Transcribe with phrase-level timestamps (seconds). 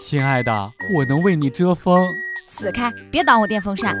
[0.00, 2.06] 亲爱的，我能为你遮风。
[2.46, 2.92] 死开！
[3.10, 3.96] 别挡我电风扇。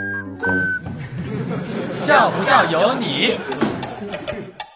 [1.96, 3.38] 笑不笑由你。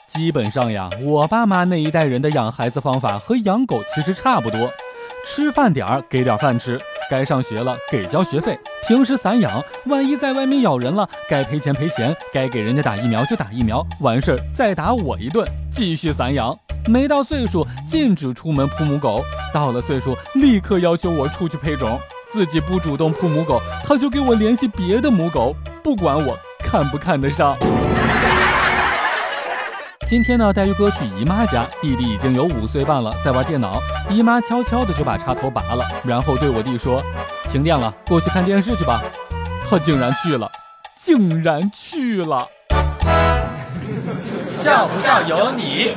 [0.09, 4.73] 基本上呀，我爸妈那一代人的养孩子方法和养狗其实差不多。
[5.25, 6.81] 吃饭点儿给点饭吃，
[7.11, 8.59] 该上学了给交学费。
[8.87, 16.59] 平时散养，万一在外面咬人了，该赔钱赔钱，该给人家打疫苗就打疫苗，完事儿再打我一顿，继续散养。
[16.87, 21.99] 没到岁数禁止出门扑母狗，到了岁数立刻要求我出去配种，
[22.31, 27.57] 自己不主动扑母狗，他就给我联系别的母狗，不管我看不看得上。
[30.09, 33.79] 今天呢，带玉哥去姨妈家，弟弟已经有五岁半了，在玩电脑。
[34.09, 37.03] 姨妈悄悄的就把插头拔了，然后对我弟说
[37.53, 39.03] ：“停电了，过去看电视去吧。”
[39.69, 40.51] 他竟然去了，
[40.99, 42.49] 竟然去了。
[44.55, 45.93] 笑不笑由你。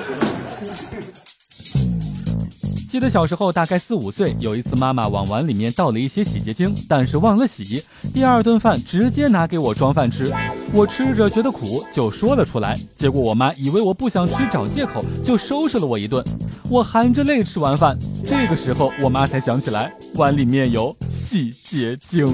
[2.92, 7.82] 记得小时候大概四五岁，有一次妈妈往碗里面倒了一些洗洁精，但是忘了洗。
[8.14, 10.30] 第二顿饭直接拿给我装饭吃，
[10.74, 12.78] 我吃着觉得苦，就说了出来。
[12.98, 16.22] 结果我妈以为我不想吃找借口，就收拾了我一顿。
[16.70, 22.28] 我含着泪吃完饭，这个时候我妈才想起来碗里面有洗洁精。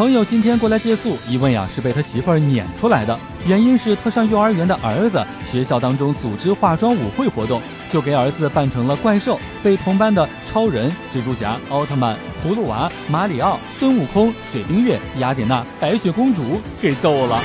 [0.00, 7.60] 朋友今天过来借宿，一问呀是被他媳妇儿撵出来的，原因是他上幼儿园的儿子学校当中组织化妆舞会活动，
[7.92, 17.38] 就给儿子扮成了怪兽，被同班的超人、蜘蛛侠、奥特曼、葫芦娃、马里奥、孙悟空、水冰月、雅典娜、白雪公主给揍了。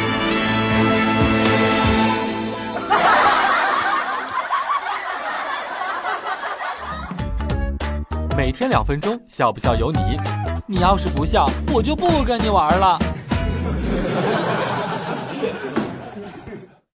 [8.37, 9.99] 每天两分钟，笑不笑由你。
[10.67, 12.97] 你要是不笑，我就不跟你玩了。